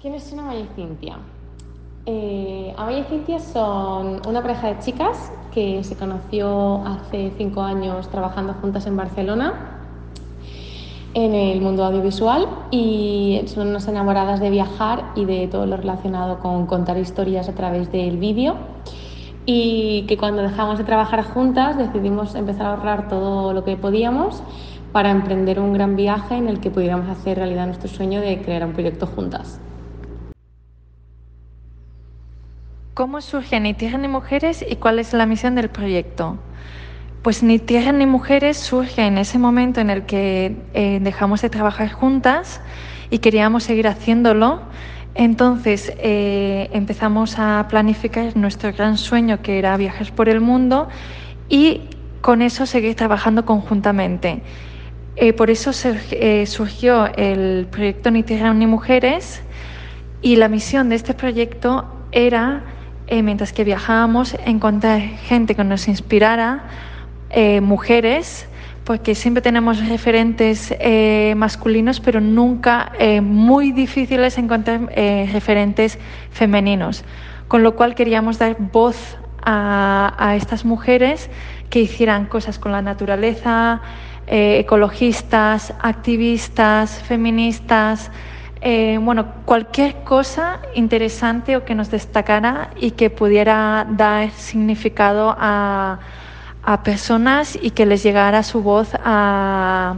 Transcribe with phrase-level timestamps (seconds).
[0.00, 1.18] ¿Quiénes son Amaya y Cintia?
[2.06, 8.08] Eh, Amaya y Cintia son una pareja de chicas que se conoció hace cinco años
[8.08, 9.76] trabajando juntas en Barcelona
[11.12, 16.38] en el mundo audiovisual y son unas enamoradas de viajar y de todo lo relacionado
[16.38, 18.54] con contar historias a través del vídeo
[19.44, 24.42] y que cuando dejamos de trabajar juntas decidimos empezar a ahorrar todo lo que podíamos
[24.92, 28.64] para emprender un gran viaje en el que pudiéramos hacer realidad nuestro sueño de crear
[28.64, 29.60] un proyecto juntas.
[32.92, 36.38] ¿Cómo surge Ni Tierra ni Mujeres y cuál es la misión del proyecto?
[37.22, 41.50] Pues Ni Tierra ni Mujeres surge en ese momento en el que eh, dejamos de
[41.50, 42.60] trabajar juntas
[43.08, 44.62] y queríamos seguir haciéndolo.
[45.14, 50.88] Entonces eh, empezamos a planificar nuestro gran sueño que era viajar por el mundo
[51.48, 51.82] y
[52.20, 54.42] con eso seguir trabajando conjuntamente.
[55.14, 59.42] Eh, por eso surgió el proyecto Ni Tierra ni Mujeres
[60.22, 62.64] y la misión de este proyecto era
[63.10, 66.62] eh, mientras que viajábamos, encontrar gente que nos inspirara,
[67.30, 68.46] eh, mujeres,
[68.84, 74.80] porque siempre tenemos referentes eh, masculinos, pero nunca muy difíciles encontrar
[75.32, 75.98] referentes
[76.30, 77.04] femeninos.
[77.48, 81.30] Con lo cual queríamos dar voz a, a estas mujeres
[81.68, 83.80] que hicieran cosas con la naturaleza,
[84.26, 88.10] ecologistas, activistas, feministas,
[88.62, 95.98] eh, bueno, cualquier cosa interesante o que nos destacara y que pudiera dar significado a,
[96.84, 99.96] personas y que les llegara su voz a,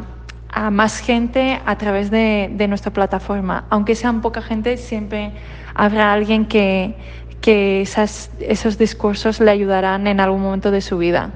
[0.71, 3.65] más gente a través de, nuestra plataforma.
[3.69, 5.33] Aunque sean poca gente, siempre
[5.75, 6.95] habrá alguien que,
[7.41, 11.31] que esos discursos le ayudarán en algún momento de su vida.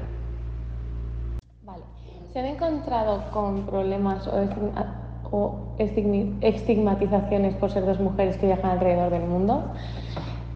[1.64, 1.82] Vale.
[2.32, 4.41] ¿Se han encontrado con problemas o
[5.30, 9.72] o estigmatizaciones por ser dos mujeres que viajan alrededor del mundo?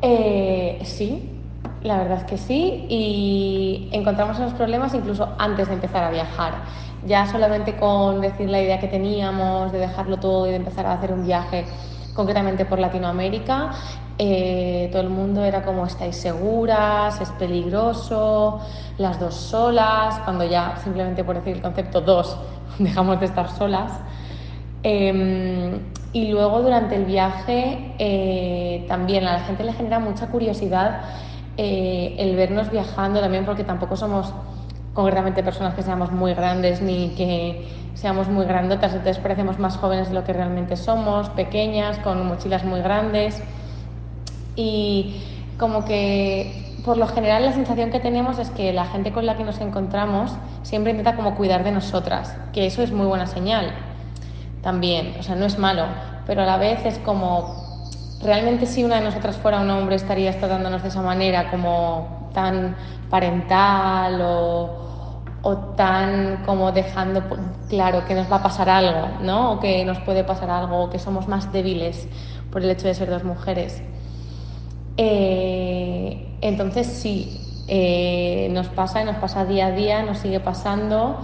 [0.03, 1.41] Eh, sí,
[1.83, 6.55] la verdad es que sí, y encontramos esos problemas incluso antes de empezar a viajar.
[7.07, 10.93] Ya solamente con decir la idea que teníamos de dejarlo todo y de empezar a
[10.93, 11.65] hacer un viaje
[12.15, 13.71] concretamente por Latinoamérica,
[14.19, 18.61] eh, todo el mundo era como estáis seguras, es peligroso,
[18.99, 22.37] las dos solas, cuando ya simplemente por decir el concepto dos
[22.79, 23.93] dejamos de estar solas.
[24.83, 25.81] Em,
[26.13, 31.03] y luego durante el viaje eh, también a la gente le genera mucha curiosidad
[31.57, 34.33] eh, el vernos viajando también porque tampoco somos
[34.95, 40.09] concretamente personas que seamos muy grandes ni que seamos muy grandotas, entonces parecemos más jóvenes
[40.09, 43.43] de lo que realmente somos, pequeñas, con mochilas muy grandes.
[44.57, 45.23] Y
[45.59, 49.37] como que por lo general la sensación que tenemos es que la gente con la
[49.37, 50.33] que nos encontramos
[50.63, 53.75] siempre intenta como cuidar de nosotras, que eso es muy buena señal,
[54.63, 55.85] también, o sea, no es malo,
[56.27, 57.89] pero a la vez es como,
[58.23, 62.77] realmente si una de nosotras fuera un hombre estarías tratándonos de esa manera, como tan
[63.09, 67.23] parental o, o tan como dejando
[67.69, 69.53] claro que nos va a pasar algo, ¿no?
[69.53, 72.09] O que nos puede pasar algo, que somos más débiles
[72.51, 73.83] por el hecho de ser dos mujeres.
[74.97, 81.21] Eh, entonces sí, eh, nos pasa y nos pasa día a día, nos sigue pasando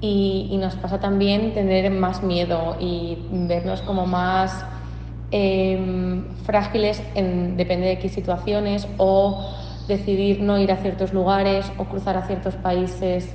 [0.00, 4.64] y, nos pasa también tener más miedo y vernos como más
[5.30, 9.50] em, frágiles en depende de qué situaciones o
[9.88, 13.34] decidir no ir a ciertos lugares o cruzar a ciertos países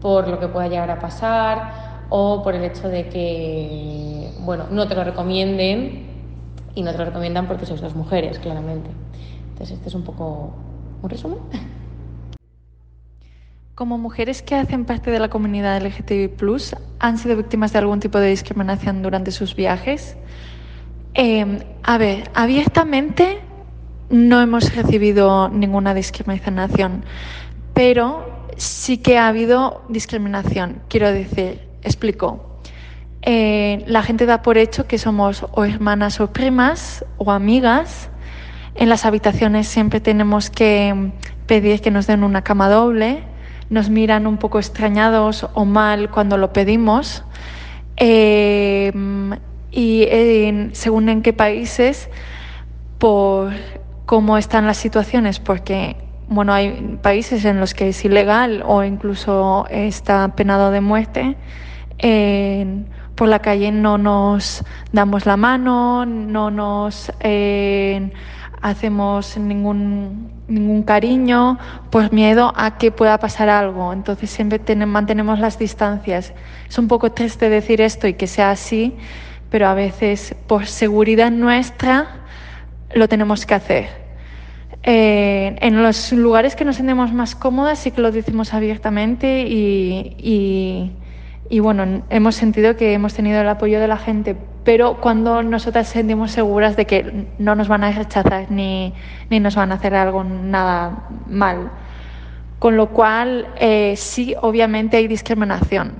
[0.00, 4.86] por lo que pueda llegar a pasar o por el hecho de que bueno no
[4.88, 6.06] te lo recomienden
[6.74, 8.90] y no te lo recomiendan porque sois las mujeres claramente.
[9.50, 10.52] Entonces este es un poco
[11.02, 11.38] un resumen
[13.82, 16.30] Como mujeres que hacen parte de la comunidad LGTBI,
[17.00, 20.16] ¿han sido víctimas de algún tipo de discriminación durante sus viajes?
[21.14, 23.40] Em, a ver, abiertamente
[24.08, 27.04] no hemos recibido ninguna discriminación,
[27.74, 30.80] pero sí que ha habido discriminación.
[30.88, 32.60] Quiero decir, explico.
[33.22, 38.10] Eh, la gente da por hecho que somos o hermanas o primas o amigas.
[38.76, 41.10] En las habitaciones siempre tenemos que
[41.48, 43.31] pedir que nos den una cama doble
[43.72, 47.24] nos miran un poco extrañados o mal cuando lo pedimos.
[47.96, 48.92] Eh,
[49.70, 50.06] y
[50.72, 52.10] según en qué países,
[52.98, 53.52] por
[54.04, 55.96] cómo están las situaciones, porque
[56.28, 61.36] bueno, hay países en los que es ilegal o incluso está penado de muerte.
[63.14, 68.10] por la calle no nos damos la mano, no nos eh,
[68.62, 71.58] hacemos ningún, ningún cariño
[71.90, 73.92] por miedo a que pueda pasar algo.
[73.92, 76.32] Entonces siempre mantenemos las distancias.
[76.68, 78.94] Es un poco triste decir esto y que sea así,
[79.50, 82.22] pero a veces por seguridad nuestra
[82.94, 84.02] lo tenemos que hacer.
[84.84, 90.16] Eh, en los lugares que nos sentimos más cómodas sí que lo decimos abiertamente y,
[90.18, 90.90] y,
[91.60, 96.30] bueno, hemos sentido que hemos tenido el apoyo de la gente, pero cuando nosotras sentimos
[96.30, 98.94] seguras de que no nos van a rechazar ni,
[99.30, 101.70] ni nos van a hacer algo nada mal.
[102.58, 105.94] Con lo cual, eh, sí, obviamente hay discriminación.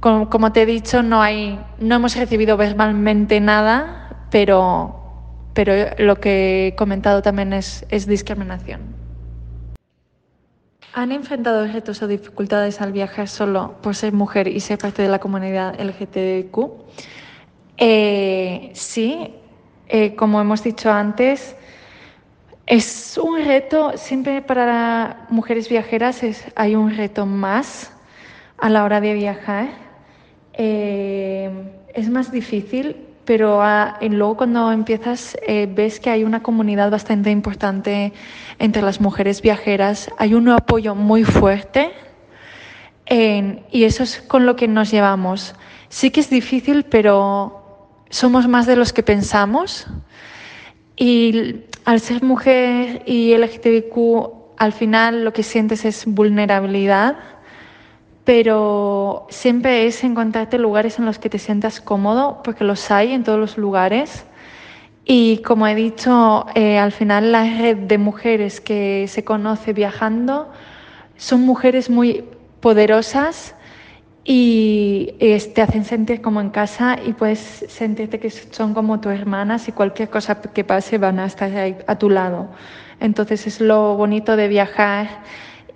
[0.00, 4.98] Como, como, te he dicho, no, hay, no hemos recibido verbalmente nada, pero
[5.58, 8.80] pero lo que he comentado también es, es discriminación.
[10.98, 15.08] ¿Han enfrentado retos o dificultades al viajar solo por ser mujer y ser parte de
[15.08, 16.72] la comunidad LGTBQ?
[17.76, 19.32] Eh, sí,
[19.86, 21.54] eh, como hemos dicho antes,
[22.66, 27.92] es un reto, siempre para mujeres viajeras es, hay un reto más
[28.56, 29.68] a la hora de viajar.
[30.52, 31.48] Eh,
[31.94, 32.96] es más difícil
[33.28, 38.14] pero ah, luego cuando empiezas eh, ves que hay una comunidad bastante importante
[38.58, 41.90] entre las mujeres viajeras, hay un apoyo muy fuerte
[43.10, 45.54] y eso es con lo que nos llevamos.
[45.90, 49.86] Sí que es difícil, pero somos más de los que pensamos
[50.96, 57.18] y al ser mujer y LGTBQ, al final lo que sientes es vulnerabilidad
[58.28, 63.24] pero siempre es encontrarte lugares en los que te sientas cómodo, porque los hay en
[63.24, 64.26] todos los lugares.
[65.06, 70.52] Y como he dicho, eh, al final la red de mujeres que se conoce viajando
[71.16, 72.22] son mujeres muy
[72.60, 73.54] poderosas
[74.24, 75.14] y
[75.54, 79.72] te hacen sentir como en casa y puedes sentirte que son como tus hermanas y
[79.72, 82.50] cualquier cosa que pase van a estar ahí a tu lado.
[83.00, 85.22] Entonces es lo bonito de viajar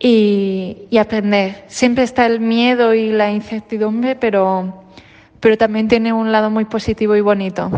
[0.03, 1.65] y, aprender.
[1.69, 4.83] Siempre está el miedo y la incertidumbre, pero,
[5.41, 7.71] pero también tiene un lado muy positivo y bonito.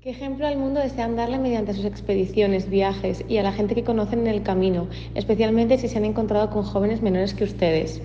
[0.00, 3.84] ¿Qué ejemplo al mundo desean darle mediante sus expediciones, viajes y a la gente que
[3.84, 8.00] conocen en el camino, especialmente si se han encontrado con jóvenes menores que ustedes?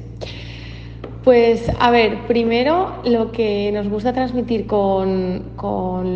[1.24, 5.54] Pues a ver, primero lo que nos gusta transmitir con,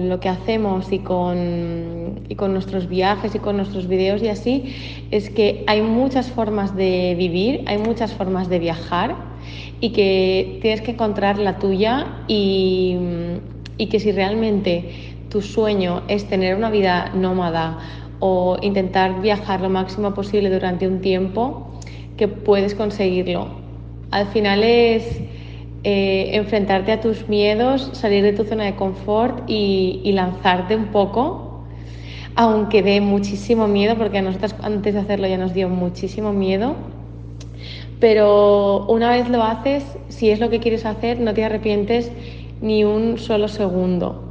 [0.10, 4.76] lo que hacemos y con, y con, nuestros viajes y con nuestros videos y así
[5.12, 9.16] es que hay muchas formas de vivir, hay muchas formas de viajar
[9.80, 12.98] y que tienes que encontrar la tuya y,
[13.78, 14.90] y que si realmente
[15.30, 17.78] tu sueño es tener una vida nómada
[18.20, 21.80] o intentar viajar lo máximo posible durante un tiempo,
[22.18, 23.67] que puedes conseguirlo
[24.12, 25.22] al final es
[25.84, 31.64] eh, enfrentarte a tus miedos, salir de tu zona de confort y, lanzarte un poco,
[32.36, 36.76] aunque dé muchísimo miedo, porque a nosotros antes de hacerlo ya nos dio muchísimo miedo.
[38.00, 42.12] Pero una vez lo haces, si es lo que quieres hacer, no te arrepientes
[42.62, 44.24] ni un solo segundo.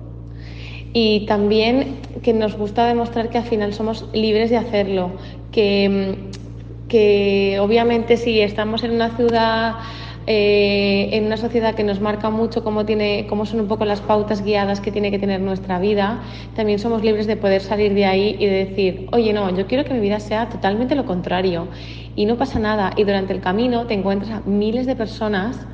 [0.92, 5.10] Y también que nos gusta demostrar que al final somos libres de hacerlo,
[5.52, 6.16] que
[6.88, 9.76] que obviamente si estamos en una ciudad,
[10.28, 14.00] eh, en una sociedad que nos marca mucho cómo, tiene, cómo son un poco las
[14.00, 16.20] pautas guiadas que tiene que tener nuestra vida,
[16.54, 19.84] también somos libres de poder salir de ahí y de decir, oye, no, yo quiero
[19.84, 21.68] que mi vida sea totalmente lo contrario.
[22.16, 22.92] Y no pasa nada.
[22.96, 25.66] Y durante el camino te encuentras a miles de personas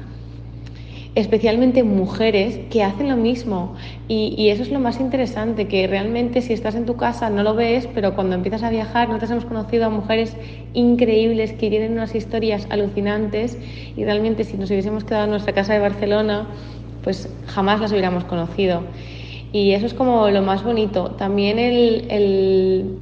[1.14, 3.74] especialmente mujeres que hacen lo mismo.
[4.08, 7.54] Y, eso es lo más interesante, que realmente si estás en tu casa no lo
[7.54, 10.36] ves, pero cuando empiezas a viajar, nosotros hemos conocido a mujeres
[10.74, 13.58] increíbles que tienen unas historias alucinantes
[13.96, 16.46] y realmente si nos hubiésemos quedado en nuestra casa de Barcelona,
[17.02, 18.82] pues jamás las hubiéramos conocido.
[19.52, 21.10] Y eso es como lo más bonito.
[21.12, 22.98] También el, el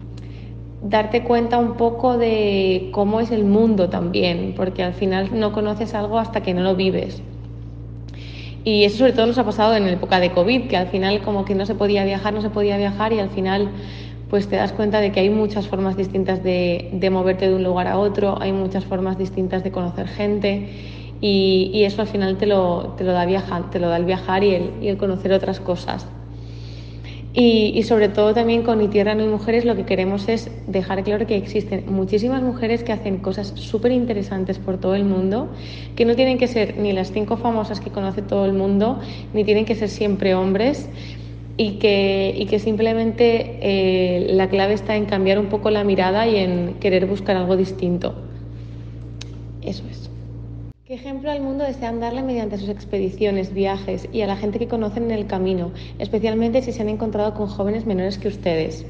[0.82, 5.94] darte cuenta un poco de cómo es el mundo también, porque al final no conoces
[5.94, 7.22] algo hasta que no lo vives.
[8.64, 11.22] Y eso sobre todo nos ha pasado en la época de COVID, que al final
[11.22, 13.70] como que no se podía viajar, no se podía viajar y al final
[14.28, 17.64] pues te das cuenta de que hay muchas formas distintas de, de moverte de un
[17.64, 20.68] lugar a otro, hay muchas formas distintas de conocer gente
[21.20, 24.04] y, y eso al final te lo, te lo, da viajar, te lo da el
[24.04, 26.06] viajar y el, y el conocer otras cosas.
[27.32, 31.28] Y, sobre todo también con Ni Tierra Ni Mujeres lo que queremos es dejar claro
[31.28, 35.48] que existen muchísimas mujeres que hacen cosas súper interesantes por todo el mundo,
[35.94, 38.98] que no tienen que ser ni las cinco famosas que conoce todo el mundo,
[39.32, 40.88] ni tienen que ser siempre hombres,
[41.56, 46.26] y que, y que simplemente eh, la clave está en cambiar un poco la mirada
[46.26, 48.14] y en querer buscar algo distinto.
[49.62, 49.99] Eso es.
[50.90, 54.66] ¿Qué ejemplo al mundo desean darle mediante sus expediciones, viajes y a la gente que
[54.66, 55.70] conocen en el camino,
[56.00, 58.84] especialmente si se han encontrado con jóvenes menores que ustedes?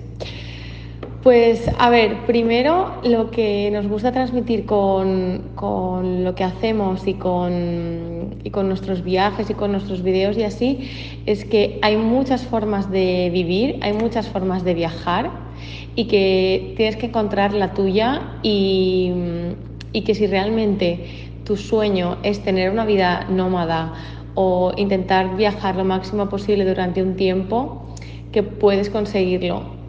[1.23, 7.13] Pues a ver, primero lo que nos gusta transmitir con, con lo que hacemos y
[7.13, 10.89] con, y con, nuestros viajes y con nuestros videos y así
[11.27, 15.31] es que hay muchas formas de vivir, hay muchas formas de viajar
[15.97, 19.13] y que tienes que encontrar la tuya y,
[19.93, 23.93] y que si realmente tu sueño es tener una vida nómada
[24.37, 27.89] o intentar viajar lo máximo posible durante un tiempo,
[28.31, 29.81] que puedes conseguirlo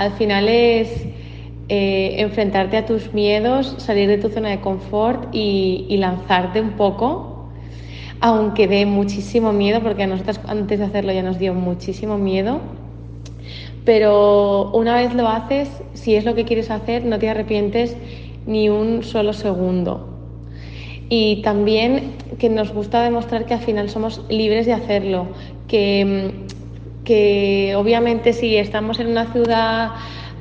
[0.00, 1.04] al final es
[1.68, 7.50] eh, enfrentarte a tus miedos, salir de tu zona de confort y, lanzarte un poco,
[8.20, 12.60] aunque dé muchísimo miedo, porque a nosotros antes de hacerlo ya nos dio muchísimo miedo.
[13.84, 17.94] Pero una vez lo haces, si es lo que quieres hacer, no te arrepientes
[18.46, 20.09] ni un solo segundo.
[21.10, 25.26] Y también que nos gusta demostrar que al final somos libres de hacerlo,
[25.68, 26.32] que
[27.04, 29.90] que obviamente si estamos en una ciudad,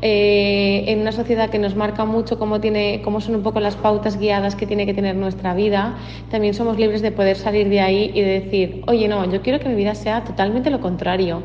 [0.02, 3.76] eh, en una sociedad que nos marca mucho cómo, tiene, cómo son un poco las
[3.76, 5.98] pautas guiadas que tiene que tener nuestra vida,
[6.30, 9.60] también somos libres de poder salir de ahí y de decir, oye, no, yo quiero
[9.60, 11.42] que mi vida sea totalmente lo contrario.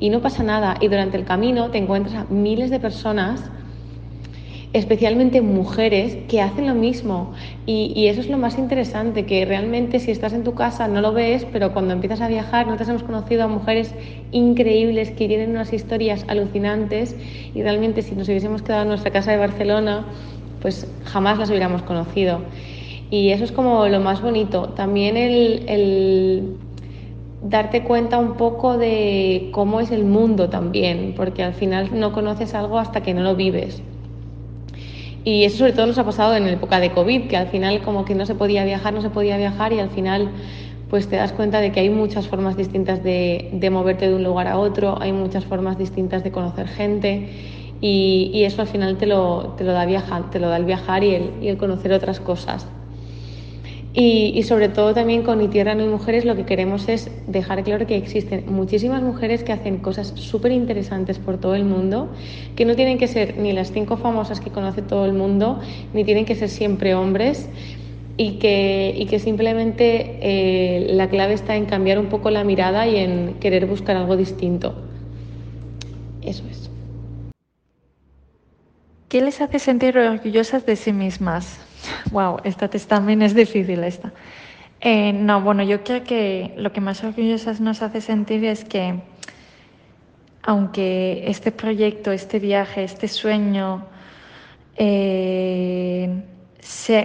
[0.00, 0.76] Y no pasa nada.
[0.80, 3.50] Y durante el camino te encuentras a miles de personas
[4.72, 7.32] especialmente mujeres que hacen lo mismo.
[7.66, 11.12] Y, eso es lo más interesante, que realmente si estás en tu casa no lo
[11.12, 13.94] ves, pero cuando empiezas a viajar, nosotros hemos conocido a mujeres
[14.32, 17.16] increíbles que tienen unas historias alucinantes
[17.54, 20.06] y realmente si nos hubiésemos quedado en nuestra casa de Barcelona,
[20.60, 22.40] pues jamás las hubiéramos conocido.
[23.10, 24.70] Y eso es como lo más bonito.
[24.70, 26.56] También el, el
[27.42, 32.54] darte cuenta un poco de cómo es el mundo también, porque al final no conoces
[32.54, 33.82] algo hasta que no lo vives.
[35.28, 37.82] Y eso sobre todo nos ha pasado en la época de COVID, que al final
[37.82, 40.30] como que no se podía viajar, no se podía viajar y al final
[40.88, 44.24] pues te das cuenta de que hay muchas formas distintas de, de moverte de un
[44.24, 47.28] lugar a otro, hay muchas formas distintas de conocer gente
[47.82, 50.64] y, y eso al final te lo, te lo, da, viajar, te lo da el
[50.64, 52.66] viajar y el, y el conocer otras cosas.
[53.94, 57.86] Y, sobre todo también con Ni Tierra, Ni Mujeres lo que queremos es dejar claro
[57.86, 62.08] que existen muchísimas mujeres que hacen cosas súper interesantes por todo el mundo,
[62.54, 65.58] que no tienen que ser ni las cinco famosas que conoce todo el mundo,
[65.94, 67.48] ni tienen que ser siempre hombres,
[68.18, 72.86] y que, y que simplemente eh, la clave está en cambiar un poco la mirada
[72.86, 74.74] y en querer buscar algo distinto.
[76.22, 76.57] Eso es.
[79.08, 81.58] ¿Qué les hace sentir orgullosas de sí mismas?
[82.10, 84.12] Wow, esta también es difícil esta.
[84.80, 89.00] Eh, no, bueno, yo creo que lo que más orgullosas nos hace sentir es que
[90.42, 93.86] aunque este proyecto, este viaje, este sueño,
[94.76, 96.22] eh,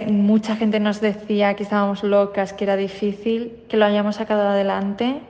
[0.08, 5.20] mucha gente nos decía que estábamos locas, que era difícil, que lo hayamos sacado adelante.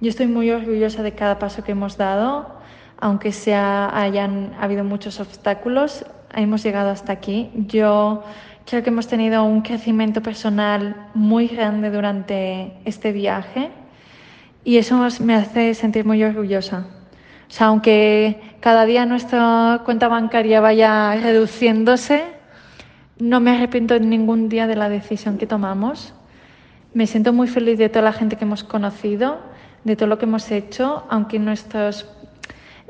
[0.00, 2.61] Yo estoy muy orgullosa de cada paso que hemos dado,
[3.02, 7.50] aunque sea, hayan habido muchos obstáculos, hemos llegado hasta aquí.
[7.54, 8.22] Yo
[8.66, 13.70] Creo que hemos tenido un crecimiento personal muy grande durante este viaje
[14.64, 16.86] y eso me hace sentir muy orgullosa.
[17.48, 22.22] O sea, aunque cada día nuestra cuenta bancaria vaya reduciéndose,
[23.18, 26.14] no me arrepiento ningún día de la decisión que tomamos.
[26.94, 29.40] Me siento muy feliz de toda la gente que hemos conocido,
[29.84, 32.06] de todo lo que hemos hecho, aunque nuestros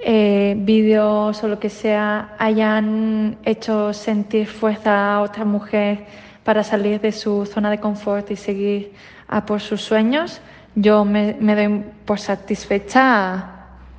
[0.05, 6.05] eh, vídeos o lo que sea hayan hecho sentir fuerza a otra mujer
[6.45, 8.93] para salir de su zona de confort y seguir
[9.29, 10.41] a por sus sueños,
[10.75, 13.47] yo me, doy por satisfecha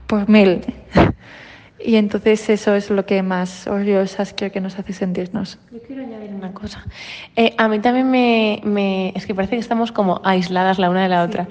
[0.08, 0.62] por mil.
[1.86, 5.60] Y entonces eso es lo que más orgullosas creo que nos hace sentirnos.
[5.70, 6.86] Yo quiero añadir una cosa.
[7.36, 11.10] Eh, a mí también me, Es que parece que estamos como aisladas la una de
[11.10, 11.46] la otra.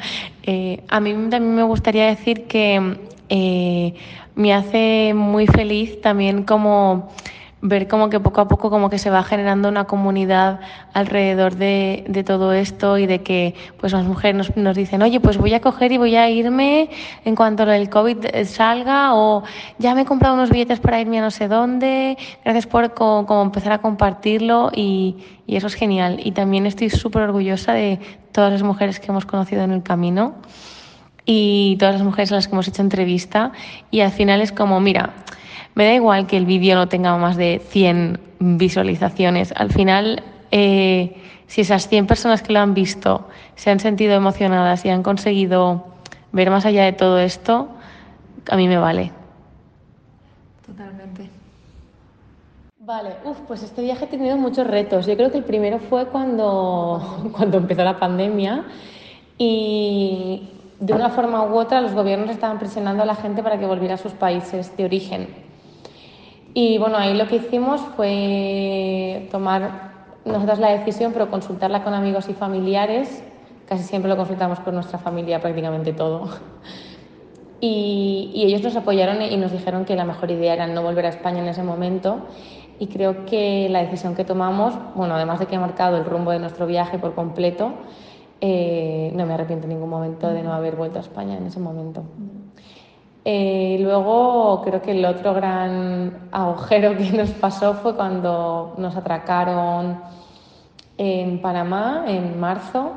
[0.44, 2.96] Eh, a mí también me gustaría decir que
[3.28, 3.94] eh,
[4.34, 7.10] me hace muy feliz también como
[7.64, 10.58] ver como que poco a poco como que se va generando una comunidad
[10.92, 15.38] alrededor de, de todo esto y de que pues las mujeres nos, dicen, oye, pues
[15.38, 16.90] voy a coger y voy a irme
[17.24, 19.44] en cuanto el COVID salga o
[19.78, 23.42] ya me he comprado unos billetes para irme a no sé dónde, gracias por como,
[23.42, 26.18] empezar a compartirlo y, y eso es genial.
[26.22, 28.00] Y también estoy súper orgullosa de
[28.32, 30.34] todas las mujeres que hemos conocido en el camino
[31.24, 33.52] y todas las mujeres a las que hemos hecho entrevista
[33.90, 35.10] y al final es como, mira,
[35.74, 41.16] me da igual que el vídeo no tenga más de 100 visualizaciones, al final eh,
[41.46, 45.86] si esas 100 personas que lo han visto se han sentido emocionadas y han conseguido
[46.32, 47.68] ver más allá de todo esto,
[48.50, 49.12] a mí me vale.
[50.66, 51.28] Totalmente.
[52.80, 55.06] Vale, Uf, pues este viaje ha tenido muchos retos.
[55.06, 58.64] Yo creo que el primero fue cuando, cuando empezó la pandemia
[59.38, 60.48] y
[60.82, 63.94] de una forma u otra los gobiernos estaban presionando a la gente para que volviera
[63.94, 65.28] a sus países de origen.
[66.54, 69.92] Y bueno, ahí lo que hicimos fue tomar
[70.24, 73.22] nosotras la decisión, pero consultarla con amigos y familiares.
[73.68, 76.28] Casi siempre lo consultamos con nuestra familia, prácticamente todo.
[77.64, 81.06] Y, y, ellos nos apoyaron y nos dijeron que la mejor idea era no volver
[81.06, 82.26] a España en ese momento.
[82.80, 86.32] Y creo que la decisión que tomamos, bueno, además de que ha marcado el rumbo
[86.32, 87.72] de nuestro viaje por completo,
[88.44, 91.60] eh, no me arrepiento en ningún momento de no haber vuelto a España en ese
[91.60, 92.02] momento.
[93.24, 100.00] Eh, luego creo que el otro gran agujero que nos pasó fue cuando nos atracaron
[100.98, 102.90] en Panamá en marzo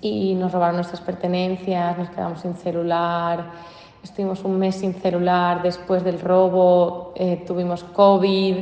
[0.00, 3.52] y nos robaron nuestras pertenencias, nos quedamos sin celular,
[4.02, 8.56] estuvimos un mes sin celular, después del robo eh, tuvimos COVID,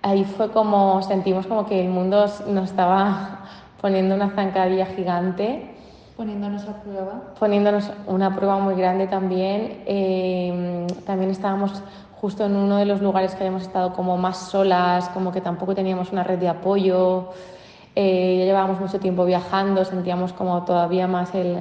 [0.00, 3.43] ahí fue como, sentimos como que el mundo nos estaba
[3.84, 5.70] poniendo una zancadilla gigante.
[6.16, 7.34] Poniéndonos a prueba.
[7.38, 9.82] Poniéndonos una prueba muy grande también.
[9.84, 11.82] Eh, también estábamos
[12.18, 15.74] justo en uno de los lugares que habíamos estado como más solas, como que tampoco
[15.74, 17.28] teníamos una red de apoyo.
[17.94, 21.58] Eh, ya llevábamos mucho tiempo viajando, sentíamos como todavía más el,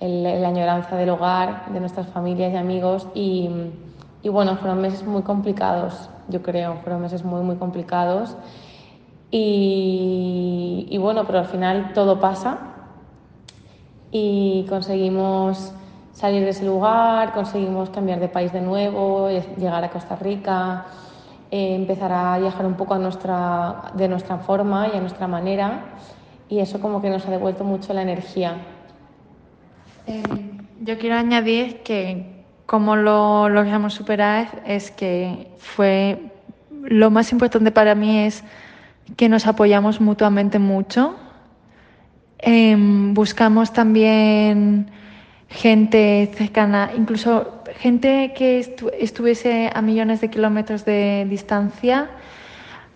[0.00, 3.06] el, la añoranza del hogar, de nuestras familias y amigos.
[3.14, 3.48] Y,
[4.24, 8.34] y bueno, fueron meses muy complicados, yo creo, fueron meses muy, muy complicados.
[9.32, 12.58] Y, y, bueno, pero al final todo pasa
[14.12, 15.72] y conseguimos
[16.12, 20.84] salir de ese lugar, conseguimos cambiar de país de nuevo, llegar a Costa Rica,
[21.50, 25.84] eh, empezar a viajar un poco a nuestra, de nuestra forma y a nuestra manera
[26.48, 28.56] y eso como que nos ha devuelto mucho la energía.
[30.06, 30.22] Eh,
[30.82, 36.30] yo quiero añadir que como lo logramos superar es que fue
[36.70, 38.44] lo más importante para mí es
[39.16, 41.14] que nos apoyamos mutuamente mucho.
[42.38, 44.90] Eh, buscamos también
[45.48, 52.10] gente cercana, incluso gente que estu estuviese a millones de kilómetros de distancia,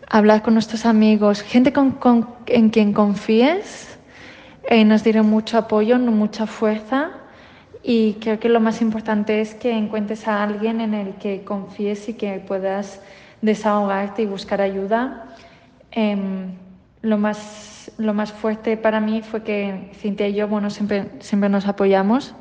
[0.08, 1.99] hablar con nuestros amigos, gente con,
[2.46, 3.99] en quien confíes,
[4.68, 7.11] eh, nos dieron mucho apoyo, mucha fuerza.
[7.88, 12.08] Y creo que lo más importante es que encuentres a alguien en el que confíes
[12.08, 13.00] y que puedas
[13.42, 15.35] desahogarte y buscar ayuda
[15.97, 16.17] eh,
[17.02, 21.49] lo, más, lo más fuerte para mí fue que Cintia y yo bueno, siempre, siempre
[21.49, 22.35] nos apoyamos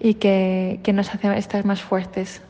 [0.00, 2.42] y que, que nos hace estar más fuertes.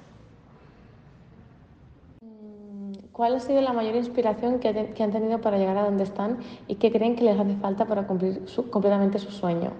[3.12, 4.68] ¿Cuál ha sido la mayor inspiración que,
[5.00, 8.08] han tenido para llegar a donde están y qué creen que les hace falta para
[8.08, 9.70] cumplir completamente su sueño?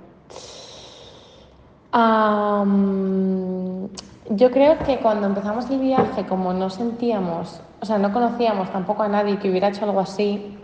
[4.31, 9.03] Yo creo que cuando empezamos el viaje, como no sentíamos, o sea, no conocíamos tampoco
[9.03, 10.57] a nadie que hubiera hecho algo así,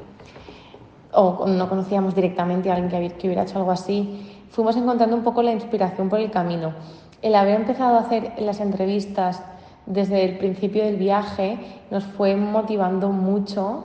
[1.12, 5.42] o no conocíamos directamente a alguien que hubiera hecho algo así, fuimos encontrando un poco
[5.42, 6.74] la inspiración por el camino.
[7.22, 9.42] El haber empezado a hacer las entrevistas
[9.86, 11.58] desde el principio del viaje
[11.90, 13.84] nos fue motivando mucho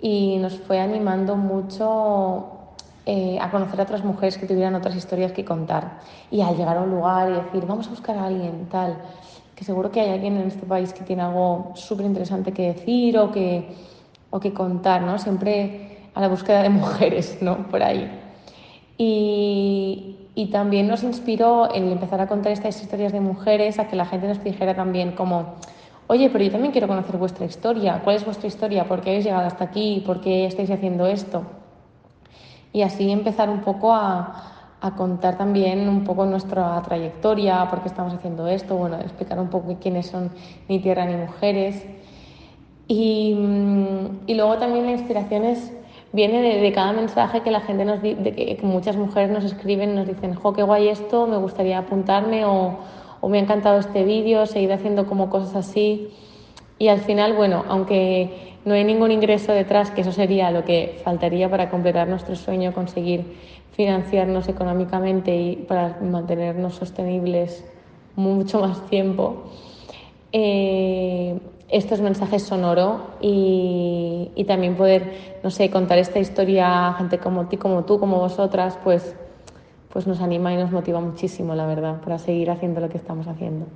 [0.00, 2.46] y nos fue animando mucho
[3.06, 6.00] eh, a conocer a otras mujeres que tuvieran otras historias que contar.
[6.30, 8.98] Y al llegar a un lugar y decir, vamos a buscar a alguien, tal,
[9.54, 13.16] que seguro que hay alguien en este país que tiene algo súper interesante que decir
[13.18, 13.74] o que,
[14.30, 15.18] o que contar, ¿no?
[15.18, 17.68] Siempre a la búsqueda de mujeres, ¿no?
[17.68, 18.10] Por ahí.
[18.98, 23.94] Y, y, también nos inspiró el empezar a contar estas historias de mujeres a que
[23.94, 25.56] la gente nos dijera también como,
[26.06, 28.88] oye, pero yo también quiero conocer vuestra historia, ¿cuál es vuestra historia?
[28.88, 30.02] ¿Por qué habéis llegado hasta aquí?
[30.06, 31.42] ¿Por qué estáis haciendo esto?
[32.72, 37.88] Y así empezar un poco a, a contar también un poco nuestra trayectoria, por qué
[37.88, 40.30] estamos haciendo esto, bueno, explicar un poco quiénes son
[40.68, 41.84] ni tierra ni mujeres.
[42.88, 43.36] Y,
[44.26, 45.72] y luego también la inspiración es
[46.12, 49.44] viene de, de, cada mensaje que la gente nos de que, que, muchas mujeres nos
[49.44, 52.78] escriben, nos dicen, jo, qué guay esto, me gustaría apuntarme o,
[53.20, 56.10] o me ha encantado este vídeo, seguir haciendo como cosas así.
[56.78, 61.00] Y al final, bueno, aunque no hay ningún ingreso detrás, que eso sería lo que
[61.04, 63.24] faltaría para completar nuestro sueño, conseguir
[63.72, 67.64] financiarnos económicamente y para mantenernos sostenibles
[68.16, 69.44] mucho más tiempo.
[70.32, 71.38] Eh,
[71.68, 77.18] estos mensajes son oro y, y, también poder, no sé, contar esta historia a gente
[77.18, 79.14] como ti, como tú, como vosotras, pues,
[79.88, 83.26] pues nos anima y nos motiva muchísimo, la verdad, para seguir haciendo lo que estamos
[83.26, 83.66] haciendo.